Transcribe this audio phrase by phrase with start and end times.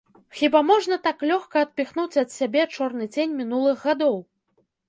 [0.37, 4.19] Хіба можна так лёгка адпіхнуць ад сябе чорны цень мінулых гадоў?